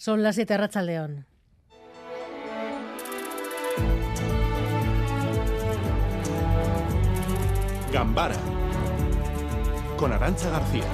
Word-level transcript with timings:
Son 0.00 0.22
las 0.22 0.36
7 0.36 0.56
Racha 0.56 0.80
León. 0.80 1.26
Gambara 7.92 8.34
con 9.98 10.10
Arancha 10.10 10.48
García. 10.48 10.84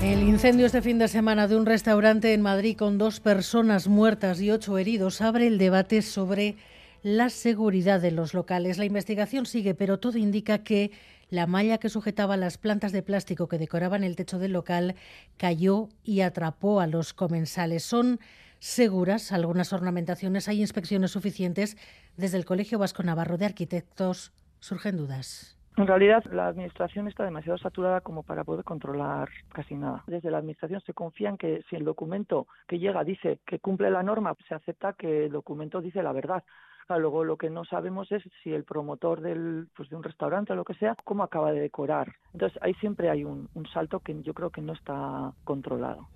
El 0.00 0.22
incendio 0.22 0.64
este 0.64 0.80
fin 0.80 0.98
de 0.98 1.08
semana 1.08 1.46
de 1.46 1.54
un 1.54 1.66
restaurante 1.66 2.32
en 2.32 2.40
Madrid 2.40 2.78
con 2.78 2.96
dos 2.96 3.20
personas 3.20 3.86
muertas 3.86 4.40
y 4.40 4.50
ocho 4.50 4.78
heridos 4.78 5.20
abre 5.20 5.46
el 5.46 5.58
debate 5.58 6.00
sobre 6.00 6.56
la 7.02 7.28
seguridad 7.28 8.00
de 8.00 8.12
los 8.12 8.32
locales. 8.32 8.78
La 8.78 8.86
investigación 8.86 9.44
sigue, 9.44 9.74
pero 9.74 9.98
todo 9.98 10.16
indica 10.16 10.64
que 10.64 10.90
la 11.30 11.46
malla 11.46 11.78
que 11.78 11.88
sujetaba 11.88 12.36
las 12.36 12.58
plantas 12.58 12.92
de 12.92 13.02
plástico 13.02 13.48
que 13.48 13.58
decoraban 13.58 14.04
el 14.04 14.16
techo 14.16 14.38
del 14.38 14.52
local 14.52 14.94
cayó 15.36 15.88
y 16.02 16.20
atrapó 16.20 16.80
a 16.80 16.86
los 16.86 17.12
comensales. 17.12 17.84
Son 17.84 18.18
seguras 18.58 19.32
algunas 19.32 19.72
ornamentaciones, 19.72 20.48
hay 20.48 20.60
inspecciones 20.60 21.10
suficientes. 21.10 21.76
Desde 22.16 22.38
el 22.38 22.44
Colegio 22.44 22.78
Vasco 22.78 23.02
Navarro 23.02 23.36
de 23.36 23.46
Arquitectos 23.46 24.32
surgen 24.60 24.96
dudas. 24.96 25.58
En 25.76 25.88
realidad, 25.88 26.22
la 26.30 26.46
administración 26.46 27.08
está 27.08 27.24
demasiado 27.24 27.58
saturada 27.58 28.00
como 28.00 28.22
para 28.22 28.44
poder 28.44 28.64
controlar 28.64 29.28
casi 29.52 29.74
nada. 29.74 30.04
Desde 30.06 30.30
la 30.30 30.38
administración 30.38 30.80
se 30.82 30.94
confía 30.94 31.30
en 31.30 31.36
que 31.36 31.64
si 31.68 31.74
el 31.74 31.84
documento 31.84 32.46
que 32.68 32.78
llega 32.78 33.02
dice 33.02 33.40
que 33.44 33.58
cumple 33.58 33.90
la 33.90 34.04
norma, 34.04 34.36
se 34.48 34.54
acepta 34.54 34.92
que 34.92 35.26
el 35.26 35.32
documento 35.32 35.80
dice 35.80 36.00
la 36.02 36.12
verdad. 36.12 36.44
Luego 36.88 37.24
lo 37.24 37.36
que 37.36 37.50
no 37.50 37.64
sabemos 37.64 38.10
es 38.12 38.22
si 38.42 38.52
el 38.52 38.64
promotor 38.64 39.20
del, 39.20 39.68
pues 39.76 39.88
de 39.88 39.96
un 39.96 40.02
restaurante 40.02 40.52
o 40.52 40.56
lo 40.56 40.64
que 40.64 40.74
sea, 40.74 40.96
cómo 41.04 41.22
acaba 41.22 41.52
de 41.52 41.60
decorar. 41.60 42.14
Entonces 42.32 42.58
ahí 42.62 42.74
siempre 42.74 43.10
hay 43.10 43.24
un 43.24 43.48
salto 43.72 44.00
que 44.00 44.20
yo 44.22 44.34
creo 44.34 44.50
que 44.50 44.62
no 44.62 44.72
está 44.72 45.32
controlado. 45.44 46.08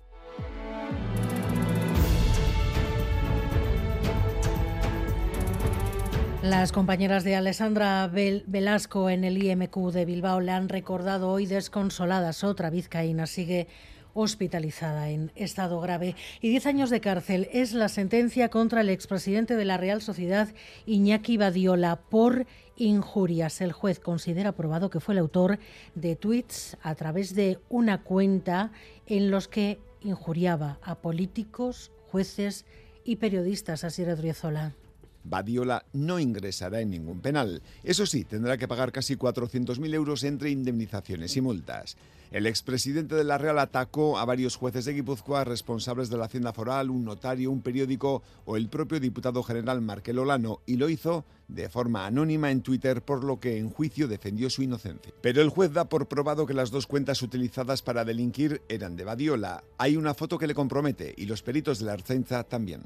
Las 6.41 6.71
compañeras 6.71 7.25
de 7.25 7.35
Alessandra 7.35 8.07
Velasco 8.07 9.09
en 9.09 9.25
el 9.25 9.43
IMQ 9.43 9.91
de 9.91 10.05
Bilbao 10.05 10.39
le 10.39 10.53
han 10.53 10.69
recordado 10.69 11.29
hoy 11.29 11.45
desconsoladas. 11.45 12.45
Otra 12.45 12.69
vizcaína 12.69 13.25
sigue 13.27 13.67
hospitalizada 14.13 15.09
en 15.09 15.31
estado 15.35 15.79
grave 15.79 16.15
y 16.41 16.49
10 16.49 16.65
años 16.65 16.89
de 16.89 17.01
cárcel 17.01 17.49
es 17.51 17.73
la 17.73 17.89
sentencia 17.89 18.49
contra 18.49 18.81
el 18.81 18.89
expresidente 18.89 19.55
de 19.55 19.65
la 19.65 19.77
Real 19.77 20.01
Sociedad 20.01 20.49
Iñaki 20.85 21.37
Badiola 21.37 21.97
por 22.09 22.45
injurias. 22.75 23.61
El 23.61 23.71
juez 23.71 23.99
considera 23.99 24.53
probado 24.53 24.89
que 24.89 24.99
fue 24.99 25.13
el 25.13 25.19
autor 25.19 25.59
de 25.95 26.15
tweets 26.15 26.77
a 26.81 26.95
través 26.95 27.35
de 27.35 27.59
una 27.69 28.03
cuenta 28.03 28.71
en 29.05 29.31
los 29.31 29.47
que 29.47 29.79
injuriaba 30.01 30.79
a 30.81 30.95
políticos, 30.95 31.91
jueces 32.07 32.65
y 33.03 33.17
periodistas. 33.17 33.83
Así 33.83 34.03
Driezola. 34.03 34.73
Badiola 35.23 35.85
no 35.93 36.19
ingresará 36.19 36.81
en 36.81 36.91
ningún 36.91 37.21
penal. 37.21 37.61
Eso 37.83 38.05
sí, 38.05 38.23
tendrá 38.23 38.57
que 38.57 38.67
pagar 38.67 38.91
casi 38.91 39.15
400.000 39.15 39.93
euros 39.93 40.23
entre 40.23 40.49
indemnizaciones 40.49 41.35
y 41.37 41.41
multas. 41.41 41.97
El 42.31 42.45
expresidente 42.45 43.15
de 43.15 43.23
la 43.23 43.39
Real 43.39 43.57
atacó 43.57 44.19
a 44.19 44.25
varios 44.25 44.55
jueces 44.55 44.85
de 44.85 44.93
Guipúzcoa 44.93 45.45
responsables 45.45 46.09
de 46.11 46.17
la 46.17 46.25
Hacienda 46.25 46.53
Foral, 46.53 46.91
un 46.91 47.03
notario, 47.03 47.49
un 47.49 47.63
periódico 47.63 48.21
o 48.45 48.55
el 48.55 48.69
propio 48.69 48.99
diputado 48.99 49.41
general 49.41 49.81
Markel 49.81 50.19
Olano 50.19 50.61
y 50.67 50.75
lo 50.75 50.89
hizo 50.89 51.25
de 51.47 51.69
forma 51.69 52.05
anónima 52.05 52.51
en 52.51 52.61
Twitter, 52.61 53.01
por 53.01 53.23
lo 53.23 53.39
que 53.39 53.57
en 53.57 53.71
juicio 53.71 54.07
defendió 54.07 54.51
su 54.51 54.61
inocencia. 54.61 55.11
Pero 55.21 55.41
el 55.41 55.49
juez 55.49 55.73
da 55.73 55.85
por 55.85 56.07
probado 56.07 56.45
que 56.45 56.53
las 56.53 56.69
dos 56.69 56.85
cuentas 56.85 57.23
utilizadas 57.23 57.81
para 57.81 58.05
delinquir 58.05 58.61
eran 58.69 58.95
de 58.95 59.05
Badiola. 59.05 59.63
Hay 59.79 59.97
una 59.97 60.13
foto 60.13 60.37
que 60.37 60.45
le 60.45 60.53
compromete 60.53 61.15
y 61.17 61.25
los 61.25 61.41
peritos 61.41 61.79
de 61.79 61.85
la 61.85 61.93
Arcenza 61.93 62.43
también. 62.43 62.83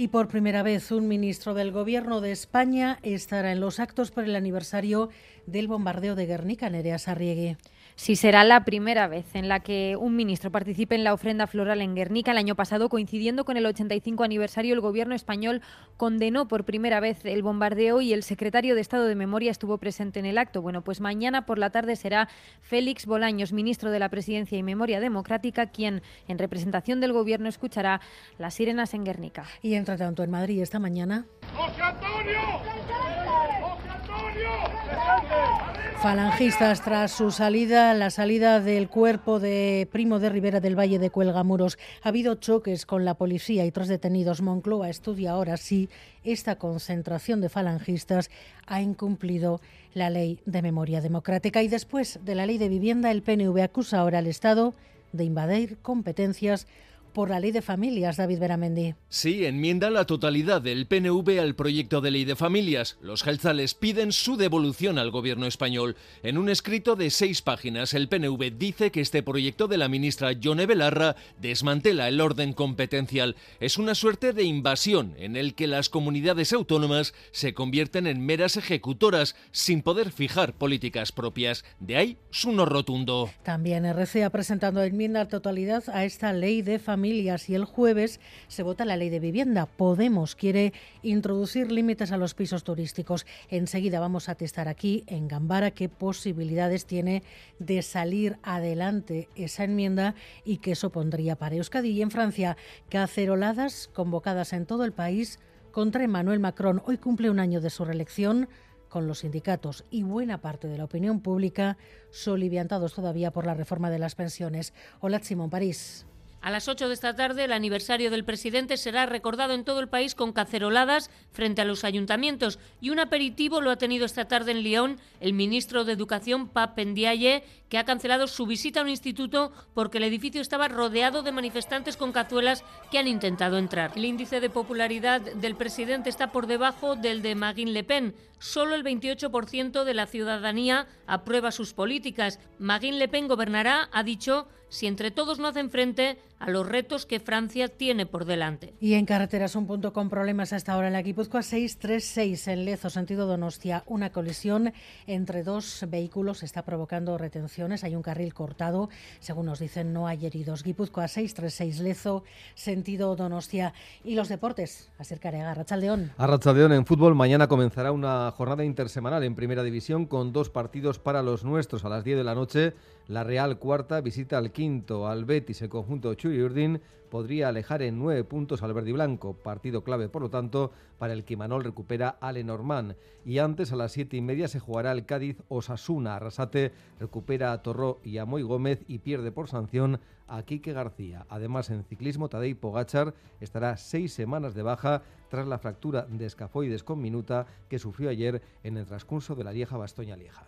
Y 0.00 0.08
por 0.08 0.28
primera 0.28 0.62
vez 0.62 0.92
un 0.92 1.08
ministro 1.08 1.52
del 1.52 1.72
Gobierno 1.72 2.22
de 2.22 2.32
España 2.32 2.98
estará 3.02 3.52
en 3.52 3.60
los 3.60 3.80
actos 3.80 4.10
por 4.10 4.24
el 4.24 4.34
aniversario 4.34 5.10
del 5.44 5.68
bombardeo 5.68 6.14
de 6.14 6.24
Guernica, 6.24 6.70
Nerea 6.70 6.98
Sarriegui. 6.98 7.58
Sí, 8.00 8.16
será 8.16 8.44
la 8.44 8.64
primera 8.64 9.08
vez 9.08 9.26
en 9.34 9.46
la 9.46 9.60
que 9.60 9.94
un 9.94 10.16
ministro 10.16 10.50
participe 10.50 10.94
en 10.94 11.04
la 11.04 11.12
ofrenda 11.12 11.46
floral 11.46 11.82
en 11.82 11.94
Guernica. 11.94 12.30
El 12.30 12.38
año 12.38 12.54
pasado, 12.54 12.88
coincidiendo 12.88 13.44
con 13.44 13.58
el 13.58 13.66
85 13.66 14.24
aniversario, 14.24 14.72
el 14.72 14.80
gobierno 14.80 15.14
español 15.14 15.60
condenó 15.98 16.48
por 16.48 16.64
primera 16.64 16.98
vez 17.00 17.26
el 17.26 17.42
bombardeo 17.42 18.00
y 18.00 18.14
el 18.14 18.22
secretario 18.22 18.74
de 18.74 18.80
Estado 18.80 19.04
de 19.04 19.14
Memoria 19.16 19.50
estuvo 19.50 19.76
presente 19.76 20.18
en 20.18 20.24
el 20.24 20.38
acto. 20.38 20.62
Bueno, 20.62 20.80
pues 20.82 21.02
mañana 21.02 21.44
por 21.44 21.58
la 21.58 21.68
tarde 21.68 21.94
será 21.94 22.30
Félix 22.62 23.04
Bolaños, 23.04 23.52
ministro 23.52 23.90
de 23.90 23.98
la 23.98 24.08
Presidencia 24.08 24.56
y 24.56 24.62
Memoria 24.62 24.98
Democrática, 24.98 25.66
quien 25.66 26.00
en 26.26 26.38
representación 26.38 27.02
del 27.02 27.12
gobierno 27.12 27.50
escuchará 27.50 28.00
las 28.38 28.54
sirenas 28.54 28.94
en 28.94 29.04
Guernica. 29.04 29.44
Y 29.60 29.74
entre 29.74 29.98
tanto, 29.98 30.22
en 30.22 30.30
Madrid 30.30 30.62
esta 30.62 30.78
mañana. 30.78 31.26
¡José 31.54 31.82
Antonio! 31.82 32.40
¡José 32.64 33.90
Antonio! 33.90 35.69
Falangistas 36.02 36.80
tras 36.80 37.12
su 37.12 37.30
salida, 37.30 37.92
la 37.92 38.08
salida 38.08 38.60
del 38.60 38.88
cuerpo 38.88 39.38
de 39.38 39.86
Primo 39.92 40.18
de 40.18 40.30
Rivera 40.30 40.58
del 40.58 40.78
Valle 40.78 40.98
de 40.98 41.10
Cuelgamuros. 41.10 41.76
Ha 42.02 42.08
habido 42.08 42.36
choques 42.36 42.86
con 42.86 43.04
la 43.04 43.12
policía 43.12 43.66
y 43.66 43.70
tres 43.70 43.88
detenidos. 43.88 44.40
Moncloa 44.40 44.88
estudia 44.88 45.32
ahora 45.32 45.58
si 45.58 45.90
esta 46.24 46.56
concentración 46.56 47.42
de 47.42 47.50
falangistas 47.50 48.30
ha 48.66 48.80
incumplido 48.80 49.60
la 49.92 50.08
ley 50.08 50.40
de 50.46 50.62
memoria 50.62 51.02
democrática. 51.02 51.62
Y 51.62 51.68
después 51.68 52.18
de 52.24 52.34
la 52.34 52.46
ley 52.46 52.56
de 52.56 52.70
vivienda, 52.70 53.10
el 53.10 53.20
PNV 53.20 53.60
acusa 53.60 53.98
ahora 53.98 54.20
al 54.20 54.26
Estado 54.26 54.72
de 55.12 55.24
invadir 55.24 55.76
competencias 55.82 56.66
por 57.12 57.30
la 57.30 57.40
ley 57.40 57.50
de 57.50 57.62
familias, 57.62 58.16
David 58.16 58.38
Beramendi. 58.38 58.94
Sí, 59.08 59.44
enmienda 59.44 59.90
la 59.90 60.04
totalidad 60.04 60.62
del 60.62 60.86
PNV 60.86 61.40
al 61.40 61.54
proyecto 61.54 62.00
de 62.00 62.10
ley 62.10 62.24
de 62.24 62.36
familias. 62.36 62.96
Los 63.02 63.22
gelzales 63.22 63.74
piden 63.74 64.12
su 64.12 64.36
devolución 64.36 64.98
al 64.98 65.10
gobierno 65.10 65.46
español. 65.46 65.96
En 66.22 66.38
un 66.38 66.48
escrito 66.48 66.94
de 66.94 67.10
seis 67.10 67.42
páginas, 67.42 67.94
el 67.94 68.08
PNV 68.08 68.56
dice 68.56 68.90
que 68.90 69.00
este 69.00 69.22
proyecto 69.22 69.66
de 69.66 69.78
la 69.78 69.88
ministra 69.88 70.32
Yone 70.32 70.66
Belarra 70.66 71.16
desmantela 71.40 72.08
el 72.08 72.20
orden 72.20 72.52
competencial. 72.52 73.34
Es 73.58 73.76
una 73.76 73.94
suerte 73.94 74.32
de 74.32 74.44
invasión 74.44 75.14
en 75.18 75.36
el 75.36 75.54
que 75.54 75.66
las 75.66 75.88
comunidades 75.88 76.52
autónomas 76.52 77.14
se 77.32 77.54
convierten 77.54 78.06
en 78.06 78.24
meras 78.24 78.56
ejecutoras 78.56 79.34
sin 79.50 79.82
poder 79.82 80.12
fijar 80.12 80.52
políticas 80.52 81.10
propias. 81.10 81.64
De 81.80 81.96
ahí 81.96 82.18
su 82.30 82.52
no 82.52 82.64
rotundo. 82.66 83.30
También 83.42 83.84
RC 83.84 84.24
ha 84.24 84.30
presentado 84.30 84.82
enmienda 84.82 85.22
a 85.22 85.28
totalidad 85.28 85.82
a 85.92 86.04
esta 86.04 86.32
ley 86.32 86.62
de 86.62 86.78
familias 86.78 86.99
y 87.04 87.54
el 87.54 87.64
jueves 87.64 88.20
se 88.48 88.62
vota 88.62 88.84
la 88.84 88.96
ley 88.96 89.08
de 89.08 89.20
vivienda. 89.20 89.66
Podemos 89.66 90.36
quiere 90.36 90.72
introducir 91.02 91.72
límites 91.72 92.12
a 92.12 92.18
los 92.18 92.34
pisos 92.34 92.62
turísticos. 92.62 93.26
Enseguida 93.48 94.00
vamos 94.00 94.28
a 94.28 94.34
testar 94.34 94.68
aquí 94.68 95.04
en 95.06 95.26
Gambara 95.26 95.70
qué 95.70 95.88
posibilidades 95.88 96.84
tiene 96.84 97.22
de 97.58 97.80
salir 97.82 98.38
adelante 98.42 99.28
esa 99.34 99.64
enmienda 99.64 100.14
y 100.44 100.58
qué 100.58 100.74
supondría 100.74 101.36
para 101.36 101.56
Euskadi. 101.56 101.90
Y 101.90 102.02
en 102.02 102.10
Francia, 102.10 102.56
caceroladas 102.90 103.88
convocadas 103.94 104.52
en 104.52 104.66
todo 104.66 104.84
el 104.84 104.92
país 104.92 105.38
contra 105.72 106.04
Emmanuel 106.04 106.40
Macron. 106.40 106.82
Hoy 106.84 106.98
cumple 106.98 107.30
un 107.30 107.40
año 107.40 107.60
de 107.60 107.70
su 107.70 107.84
reelección 107.84 108.48
con 108.90 109.06
los 109.06 109.20
sindicatos 109.20 109.84
y 109.90 110.02
buena 110.02 110.42
parte 110.42 110.68
de 110.68 110.76
la 110.76 110.84
opinión 110.84 111.20
pública 111.20 111.78
soliviantados 112.10 112.92
todavía 112.92 113.30
por 113.30 113.46
la 113.46 113.54
reforma 113.54 113.88
de 113.88 114.00
las 114.00 114.16
pensiones. 114.16 114.74
Hola, 115.00 115.20
Simón 115.20 115.48
París. 115.48 116.06
A 116.40 116.50
las 116.50 116.68
8 116.68 116.88
de 116.88 116.94
esta 116.94 117.14
tarde, 117.14 117.44
el 117.44 117.52
aniversario 117.52 118.10
del 118.10 118.24
presidente 118.24 118.78
será 118.78 119.04
recordado 119.04 119.52
en 119.52 119.64
todo 119.64 119.80
el 119.80 119.90
país 119.90 120.14
con 120.14 120.32
caceroladas 120.32 121.10
frente 121.32 121.60
a 121.60 121.66
los 121.66 121.84
ayuntamientos 121.84 122.58
y 122.80 122.88
un 122.88 122.98
aperitivo 122.98 123.60
lo 123.60 123.70
ha 123.70 123.76
tenido 123.76 124.06
esta 124.06 124.26
tarde 124.26 124.52
en 124.52 124.62
Lyon 124.62 124.98
el 125.20 125.34
ministro 125.34 125.84
de 125.84 125.92
Educación, 125.92 126.48
Pap 126.48 126.76
Pendiaye, 126.76 127.44
que 127.68 127.76
ha 127.76 127.84
cancelado 127.84 128.26
su 128.26 128.46
visita 128.46 128.80
a 128.80 128.84
un 128.84 128.88
instituto 128.88 129.52
porque 129.74 129.98
el 129.98 130.04
edificio 130.04 130.40
estaba 130.40 130.68
rodeado 130.68 131.22
de 131.22 131.30
manifestantes 131.30 131.98
con 131.98 132.10
cazuelas 132.10 132.64
que 132.90 132.98
han 132.98 133.06
intentado 133.06 133.58
entrar. 133.58 133.92
El 133.94 134.06
índice 134.06 134.40
de 134.40 134.48
popularidad 134.48 135.20
del 135.20 135.56
presidente 135.56 136.08
está 136.08 136.32
por 136.32 136.46
debajo 136.46 136.96
del 136.96 137.20
de 137.20 137.34
Marine 137.34 137.72
Le 137.72 137.84
Pen. 137.84 138.14
Solo 138.38 138.74
el 138.74 138.82
28% 138.82 139.84
de 139.84 139.94
la 139.94 140.06
ciudadanía 140.06 140.86
aprueba 141.06 141.52
sus 141.52 141.74
políticas. 141.74 142.40
Marine 142.58 142.96
Le 142.96 143.08
Pen 143.08 143.28
gobernará, 143.28 143.90
ha 143.92 144.02
dicho, 144.02 144.48
si 144.70 144.86
entre 144.86 145.10
todos 145.10 145.38
no 145.38 145.48
hacen 145.48 145.70
frente 145.70 146.18
a 146.40 146.50
los 146.50 146.66
retos 146.66 147.04
que 147.04 147.20
Francia 147.20 147.68
tiene 147.68 148.06
por 148.06 148.24
delante. 148.24 148.74
Y 148.80 148.94
en 148.94 149.04
carreteras 149.04 149.54
un 149.54 149.66
punto 149.66 149.92
con 149.92 150.08
problemas 150.08 150.52
hasta 150.52 150.72
ahora 150.72 150.86
en 150.86 150.94
la 150.94 151.02
Guipúzcoa 151.02 151.42
636 151.42 152.48
en 152.48 152.64
Lezo, 152.64 152.88
sentido 152.88 153.26
Donostia. 153.26 153.84
Una 153.86 154.10
colisión 154.10 154.72
entre 155.06 155.42
dos 155.42 155.84
vehículos 155.88 156.42
está 156.42 156.62
provocando 156.64 157.18
retenciones. 157.18 157.84
Hay 157.84 157.94
un 157.94 158.02
carril 158.02 158.32
cortado. 158.32 158.88
Según 159.20 159.46
nos 159.46 159.58
dicen, 159.58 159.92
no 159.92 160.06
hay 160.06 160.24
heridos. 160.24 160.64
Guipúzcoa 160.64 161.08
636 161.08 161.80
Lezo, 161.80 162.24
sentido 162.54 163.14
Donostia. 163.16 163.74
Y 164.02 164.14
los 164.14 164.28
deportes. 164.28 164.90
Acercaré 164.98 165.42
a 165.42 165.52
Rachaldeón. 165.52 166.12
A 166.16 166.26
Rachaldeón 166.26 166.72
en 166.72 166.86
fútbol. 166.86 167.14
Mañana 167.14 167.48
comenzará 167.48 167.92
una 167.92 168.30
jornada 168.30 168.64
intersemanal 168.64 169.22
en 169.24 169.34
primera 169.34 169.62
división 169.62 170.06
con 170.06 170.32
dos 170.32 170.48
partidos 170.48 170.98
para 170.98 171.22
los 171.22 171.44
nuestros 171.44 171.84
a 171.84 171.90
las 171.90 172.02
10 172.02 172.16
de 172.18 172.24
la 172.24 172.34
noche 172.34 172.72
La 173.08 173.24
Real 173.24 173.58
cuarta 173.58 174.00
visita 174.00 174.38
al 174.38 174.52
quinto, 174.52 175.06
al 175.06 175.26
Betis, 175.26 175.60
el 175.62 175.68
conjunto 175.68 176.14
Urdin 176.30 176.80
podría 177.10 177.48
alejar 177.48 177.82
en 177.82 177.98
nueve 177.98 178.24
puntos 178.24 178.62
al 178.62 178.72
verde 178.72 178.90
y 178.90 178.92
blanco, 178.92 179.34
partido 179.34 179.82
clave 179.82 180.08
por 180.08 180.22
lo 180.22 180.30
tanto 180.30 180.70
para 180.98 181.12
el 181.12 181.24
que 181.24 181.36
Manol 181.36 181.64
recupera 181.64 182.08
a 182.08 182.32
Lenormand. 182.32 182.94
Y 183.24 183.38
antes 183.38 183.72
a 183.72 183.76
las 183.76 183.92
siete 183.92 184.16
y 184.16 184.20
media 184.22 184.48
se 184.48 184.60
jugará 184.60 184.92
el 184.92 185.04
Cádiz 185.04 185.42
Osasuna. 185.48 186.16
Arrasate 186.16 186.72
recupera 186.98 187.52
a 187.52 187.62
Torró 187.62 188.00
y 188.04 188.18
a 188.18 188.24
Moy 188.24 188.42
Gómez 188.42 188.84
y 188.86 189.00
pierde 189.00 189.32
por 189.32 189.48
sanción 189.48 190.00
a 190.28 190.42
Quique 190.44 190.72
García. 190.72 191.26
Además 191.28 191.70
en 191.70 191.84
ciclismo 191.84 192.28
Tadej 192.28 192.56
Pogachar 192.56 193.14
estará 193.40 193.76
seis 193.76 194.12
semanas 194.12 194.54
de 194.54 194.62
baja 194.62 195.02
tras 195.28 195.46
la 195.48 195.58
fractura 195.58 196.06
de 196.08 196.26
escafoides 196.26 196.84
con 196.84 197.00
minuta 197.00 197.46
que 197.68 197.78
sufrió 197.78 198.10
ayer 198.10 198.40
en 198.62 198.76
el 198.76 198.86
transcurso 198.86 199.34
de 199.34 199.44
la 199.44 199.52
Lieja 199.52 199.76
Bastoña 199.76 200.16
Lieja. 200.16 200.46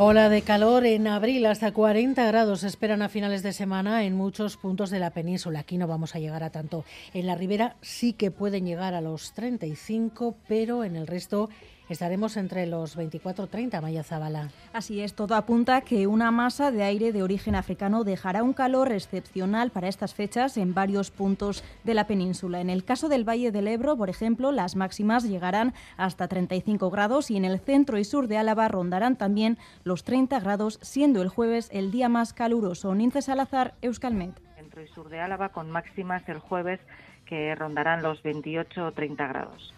Ola 0.00 0.28
de 0.28 0.42
calor 0.42 0.86
en 0.86 1.08
abril, 1.08 1.44
hasta 1.46 1.72
40 1.72 2.24
grados 2.24 2.62
esperan 2.62 3.02
a 3.02 3.08
finales 3.08 3.42
de 3.42 3.52
semana 3.52 4.04
en 4.04 4.14
muchos 4.14 4.56
puntos 4.56 4.90
de 4.90 5.00
la 5.00 5.10
península. 5.10 5.58
Aquí 5.58 5.76
no 5.76 5.88
vamos 5.88 6.14
a 6.14 6.20
llegar 6.20 6.44
a 6.44 6.50
tanto. 6.50 6.84
En 7.14 7.26
la 7.26 7.34
ribera 7.34 7.74
sí 7.80 8.12
que 8.12 8.30
pueden 8.30 8.64
llegar 8.64 8.94
a 8.94 9.00
los 9.00 9.32
35, 9.32 10.36
pero 10.46 10.84
en 10.84 10.94
el 10.94 11.08
resto 11.08 11.50
estaremos 11.88 12.36
entre 12.36 12.66
los 12.66 12.96
24-30, 12.96 13.80
Maya 13.80 14.02
Zabala. 14.02 14.48
Así 14.72 15.00
es, 15.00 15.14
todo 15.14 15.34
apunta 15.34 15.80
que 15.80 16.06
una 16.06 16.30
masa 16.30 16.70
de 16.70 16.82
aire 16.82 17.12
de 17.12 17.22
origen 17.22 17.54
africano 17.54 18.04
dejará 18.04 18.42
un 18.42 18.52
calor 18.52 18.92
excepcional 18.92 19.70
para 19.70 19.88
estas 19.88 20.14
fechas 20.14 20.56
en 20.56 20.74
varios 20.74 21.10
puntos 21.10 21.64
de 21.84 21.94
la 21.94 22.06
península. 22.06 22.60
En 22.60 22.70
el 22.70 22.84
caso 22.84 23.08
del 23.08 23.28
Valle 23.28 23.50
del 23.50 23.68
Ebro, 23.68 23.96
por 23.96 24.10
ejemplo, 24.10 24.52
las 24.52 24.76
máximas 24.76 25.24
llegarán 25.24 25.74
hasta 25.96 26.28
35 26.28 26.90
grados 26.90 27.30
y 27.30 27.36
en 27.36 27.44
el 27.44 27.60
centro 27.60 27.98
y 27.98 28.04
sur 28.04 28.28
de 28.28 28.38
Álava 28.38 28.68
rondarán 28.68 29.16
también 29.16 29.58
los 29.84 30.04
30 30.04 30.40
grados, 30.40 30.78
siendo 30.82 31.22
el 31.22 31.28
jueves 31.28 31.68
el 31.72 31.90
día 31.90 32.08
más 32.08 32.32
caluroso. 32.32 32.94
Nince 32.94 33.22
Salazar, 33.22 33.74
Euskalmet. 33.82 34.40
Centro 34.56 34.82
y 34.82 34.88
sur 34.88 35.08
de 35.08 35.20
Álava 35.20 35.50
con 35.50 35.70
máximas 35.70 36.28
el 36.28 36.38
jueves 36.38 36.80
que 37.26 37.54
rondarán 37.54 38.02
los 38.02 38.22
28 38.22 38.86
o 38.86 38.92
30 38.92 39.26
grados 39.26 39.74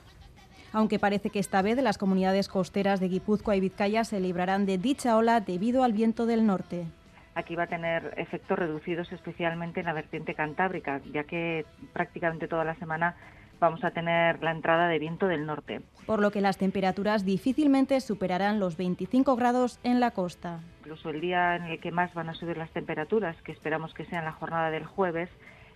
aunque 0.72 0.98
parece 0.98 1.30
que 1.30 1.38
esta 1.38 1.62
vez 1.62 1.80
las 1.82 1.98
comunidades 1.98 2.48
costeras 2.48 3.00
de 3.00 3.08
Guipúzcoa 3.08 3.56
y 3.56 3.60
Vizcaya 3.60 4.04
se 4.04 4.20
librarán 4.20 4.66
de 4.66 4.78
dicha 4.78 5.16
ola 5.16 5.40
debido 5.40 5.84
al 5.84 5.92
viento 5.92 6.26
del 6.26 6.46
norte. 6.46 6.86
Aquí 7.34 7.54
va 7.54 7.64
a 7.64 7.68
tener 7.68 8.14
efectos 8.16 8.58
reducidos 8.58 9.10
especialmente 9.12 9.80
en 9.80 9.86
la 9.86 9.92
vertiente 9.92 10.34
cantábrica, 10.34 11.00
ya 11.12 11.24
que 11.24 11.64
prácticamente 11.92 12.48
toda 12.48 12.64
la 12.64 12.74
semana 12.74 13.16
vamos 13.60 13.84
a 13.84 13.90
tener 13.92 14.42
la 14.42 14.50
entrada 14.50 14.88
de 14.88 14.98
viento 14.98 15.26
del 15.28 15.46
norte. 15.46 15.80
Por 16.06 16.20
lo 16.20 16.30
que 16.30 16.40
las 16.40 16.56
temperaturas 16.56 17.24
difícilmente 17.24 18.00
superarán 18.00 18.58
los 18.58 18.76
25 18.76 19.36
grados 19.36 19.78
en 19.84 20.00
la 20.00 20.10
costa. 20.10 20.60
Incluso 20.80 21.10
el 21.10 21.20
día 21.20 21.56
en 21.56 21.64
el 21.64 21.80
que 21.80 21.92
más 21.92 22.12
van 22.14 22.30
a 22.30 22.34
subir 22.34 22.56
las 22.56 22.70
temperaturas, 22.70 23.40
que 23.42 23.52
esperamos 23.52 23.94
que 23.94 24.06
sea 24.06 24.20
en 24.20 24.24
la 24.24 24.32
jornada 24.32 24.70
del 24.70 24.86
jueves, 24.86 25.28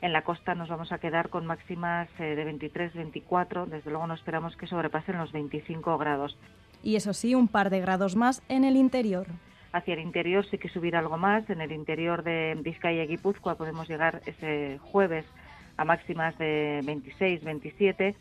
en 0.05 0.12
la 0.12 0.23
costa 0.23 0.55
nos 0.55 0.69
vamos 0.69 0.93
a 0.93 0.99
quedar 0.99 1.31
con 1.31 1.47
máximas 1.47 2.09
eh, 2.19 2.37
de 2.37 2.47
23-24. 2.47 3.65
Desde 3.65 3.91
luego 3.91 4.06
no 4.06 4.12
esperamos 4.12 4.55
que 4.55 4.67
sobrepasen 4.67 5.17
los 5.17 5.33
25 5.33 5.97
grados. 5.97 6.37
Y 6.83 6.97
eso 6.97 7.15
sí, 7.15 7.35
un 7.35 7.49
par 7.49 7.71
de 7.71 7.81
grados 7.81 8.15
más 8.15 8.43
en 8.51 8.65
el 8.65 8.77
interior. 8.77 9.27
Hacia 9.73 9.95
el 9.95 10.01
interior 10.01 10.45
sí 10.51 10.59
que 10.59 10.69
subir 10.69 10.95
algo 10.95 11.17
más. 11.17 11.49
En 11.49 11.62
el 11.62 11.73
interior 11.73 12.23
de 12.23 12.55
Vizcaya 12.62 13.05
y 13.05 13.06
Guipúzcoa 13.06 13.55
podemos 13.55 13.89
llegar 13.89 14.21
ese 14.27 14.79
jueves 14.83 15.25
a 15.79 15.87
máximas 15.87 16.37
de 16.37 16.81
26-27 16.85 18.15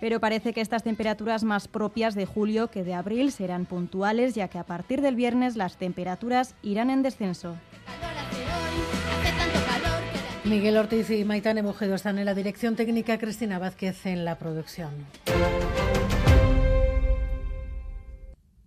pero 0.00 0.20
parece 0.20 0.52
que 0.52 0.60
estas 0.60 0.84
temperaturas 0.84 1.42
más 1.42 1.66
propias 1.66 2.14
de 2.14 2.24
julio 2.24 2.68
que 2.68 2.84
de 2.84 2.94
abril 2.94 3.32
serán 3.32 3.66
puntuales, 3.66 4.36
ya 4.36 4.46
que 4.46 4.58
a 4.58 4.62
partir 4.62 5.00
del 5.00 5.16
viernes 5.16 5.56
las 5.56 5.76
temperaturas 5.76 6.54
irán 6.62 6.90
en 6.90 7.02
descenso. 7.02 7.56
Miguel 10.48 10.78
Ortiz 10.78 11.10
y 11.10 11.24
Maitane 11.24 11.62
Mujedo 11.62 11.94
están 11.94 12.18
en 12.18 12.24
la 12.24 12.32
dirección 12.32 12.74
técnica, 12.74 13.18
Cristina 13.18 13.58
Vázquez 13.58 14.06
en 14.06 14.24
la 14.24 14.38
producción. 14.38 14.90